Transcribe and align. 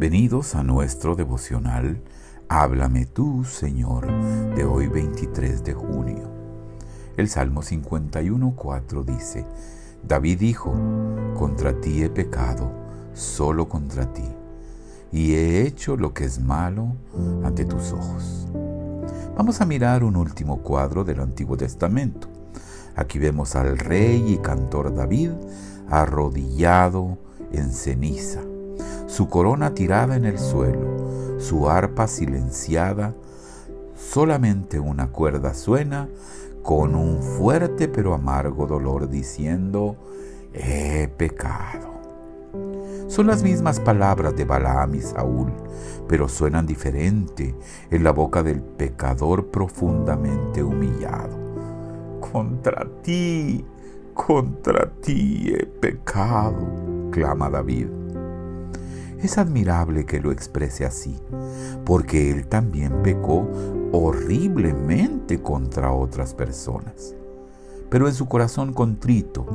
Bienvenidos 0.00 0.54
a 0.54 0.62
nuestro 0.62 1.16
devocional 1.16 2.00
Háblame 2.48 3.04
tú, 3.04 3.44
Señor, 3.44 4.06
de 4.54 4.64
hoy 4.64 4.86
23 4.86 5.64
de 5.64 5.74
junio. 5.74 6.30
El 7.16 7.28
Salmo 7.28 7.62
51.4 7.62 9.04
dice, 9.04 9.44
David 10.06 10.38
dijo, 10.38 10.72
contra 11.36 11.80
ti 11.80 12.04
he 12.04 12.10
pecado, 12.10 12.70
solo 13.12 13.68
contra 13.68 14.12
ti, 14.12 14.22
y 15.10 15.34
he 15.34 15.62
hecho 15.62 15.96
lo 15.96 16.14
que 16.14 16.26
es 16.26 16.38
malo 16.38 16.92
ante 17.42 17.64
tus 17.64 17.90
ojos. 17.90 18.46
Vamos 19.36 19.60
a 19.60 19.66
mirar 19.66 20.04
un 20.04 20.14
último 20.14 20.62
cuadro 20.62 21.02
del 21.02 21.18
Antiguo 21.18 21.56
Testamento. 21.56 22.28
Aquí 22.94 23.18
vemos 23.18 23.56
al 23.56 23.76
rey 23.76 24.24
y 24.32 24.38
cantor 24.38 24.94
David 24.94 25.32
arrodillado 25.90 27.18
en 27.50 27.72
ceniza 27.72 28.42
su 29.18 29.28
corona 29.28 29.74
tirada 29.74 30.14
en 30.14 30.24
el 30.24 30.38
suelo, 30.38 31.40
su 31.40 31.68
arpa 31.68 32.06
silenciada, 32.06 33.16
solamente 33.96 34.78
una 34.78 35.08
cuerda 35.08 35.54
suena 35.54 36.08
con 36.62 36.94
un 36.94 37.20
fuerte 37.20 37.88
pero 37.88 38.14
amargo 38.14 38.68
dolor 38.68 39.10
diciendo, 39.10 39.96
he 40.54 41.08
pecado. 41.08 41.88
Son 43.08 43.26
las 43.26 43.42
mismas 43.42 43.80
palabras 43.80 44.36
de 44.36 44.44
Balaam 44.44 44.94
y 44.94 45.00
Saúl, 45.00 45.52
pero 46.06 46.28
suenan 46.28 46.64
diferente 46.64 47.56
en 47.90 48.04
la 48.04 48.12
boca 48.12 48.44
del 48.44 48.62
pecador 48.62 49.48
profundamente 49.48 50.62
humillado. 50.62 51.36
Contra 52.20 52.86
ti, 53.02 53.64
contra 54.14 54.88
ti 55.00 55.52
he 55.52 55.66
pecado, 55.66 57.10
clama 57.10 57.50
David. 57.50 57.98
Es 59.20 59.36
admirable 59.36 60.06
que 60.06 60.20
lo 60.20 60.30
exprese 60.30 60.84
así, 60.84 61.18
porque 61.84 62.30
él 62.30 62.46
también 62.46 63.02
pecó 63.02 63.48
horriblemente 63.92 65.42
contra 65.42 65.92
otras 65.92 66.34
personas. 66.34 67.14
Pero 67.90 68.06
en 68.06 68.14
su 68.14 68.26
corazón 68.26 68.72
contrito 68.72 69.46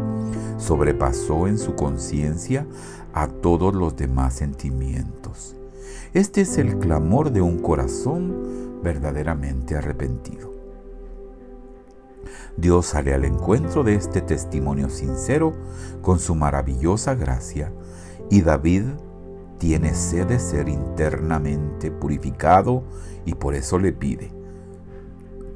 sobrepasó 0.57 1.47
en 1.47 1.57
su 1.57 1.75
conciencia 1.75 2.65
a 3.13 3.27
todos 3.27 3.73
los 3.73 3.95
demás 3.95 4.33
sentimientos. 4.33 5.55
Este 6.13 6.41
es 6.41 6.57
el 6.57 6.77
clamor 6.79 7.31
de 7.31 7.41
un 7.41 7.59
corazón 7.59 8.81
verdaderamente 8.83 9.77
arrepentido. 9.77 10.51
Dios 12.57 12.87
sale 12.87 13.13
al 13.13 13.25
encuentro 13.25 13.83
de 13.83 13.95
este 13.95 14.21
testimonio 14.21 14.89
sincero 14.89 15.53
con 16.01 16.19
su 16.19 16.35
maravillosa 16.35 17.15
gracia 17.15 17.71
y 18.29 18.41
David 18.41 18.83
tiene 19.63 19.93
sed 19.93 20.27
de 20.27 20.39
ser 20.39 20.67
internamente 20.67 21.89
purificado 21.89 22.83
y 23.25 23.33
por 23.33 23.55
eso 23.55 23.79
le 23.79 23.93
pide, 23.93 24.29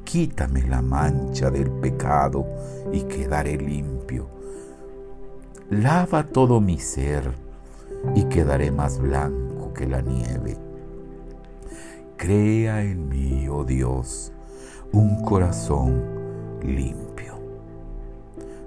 quítame 0.04 0.62
la 0.62 0.80
mancha 0.80 1.50
del 1.50 1.70
pecado 1.70 2.46
y 2.90 3.02
quedaré 3.02 3.58
limpio. 3.58 4.30
Lava 5.68 6.26
todo 6.26 6.58
mi 6.58 6.78
ser 6.78 7.34
y 8.14 8.24
quedaré 8.24 8.70
más 8.70 8.98
blanco 8.98 9.74
que 9.74 9.86
la 9.86 10.00
nieve. 10.00 10.56
Crea 12.16 12.82
en 12.84 13.10
mí, 13.10 13.46
oh 13.50 13.64
Dios, 13.64 14.32
un 14.90 15.22
corazón 15.22 16.02
limpio. 16.62 17.34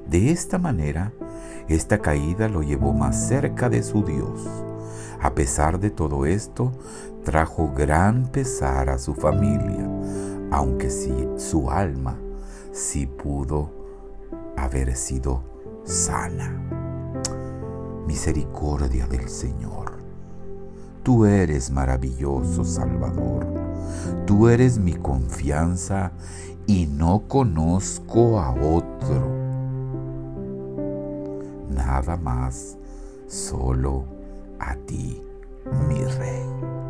De 0.08 0.30
esta 0.30 0.59
manera, 0.59 1.12
esta 1.67 1.97
caída 1.97 2.47
lo 2.47 2.62
llevó 2.62 2.94
más 2.94 3.28
cerca 3.28 3.69
de 3.69 3.81
su 3.81 4.03
Dios 4.03 4.47
a 5.22 5.34
pesar 5.34 5.80
de 5.80 5.90
todo 5.90 6.25
esto, 6.25 6.72
trajo 7.24 7.72
gran 7.75 8.28
pesar 8.28 8.90
a 8.90 8.97
su 8.97 9.14
familia, 9.14 9.88
aunque 10.52 10.90
si 10.90 11.14
su 11.38 11.69
alma 11.69 12.18
sí 12.72 13.06
pudo 13.06 13.69
haber 14.58 14.96
sido 14.96 15.44
sana. 15.84 16.52
Misericordia 18.08 19.08
del 19.08 19.30
Señor. 19.30 19.94
Tú 21.03 21.25
eres 21.25 21.72
maravilloso 21.72 22.63
Salvador. 22.63 23.48
Tú 24.25 24.50
eres 24.50 24.78
mi 24.78 24.94
confianza 24.94 26.12
y 26.68 26.86
no 26.86 27.24
conozco 27.28 28.40
a 28.40 28.52
otro. 28.52 29.28
Nada 31.69 32.18
más, 32.18 32.78
solo 33.28 34.21
a 34.62 34.76
ti, 34.86 35.20
mi 35.88 36.04
rey. 36.18 36.81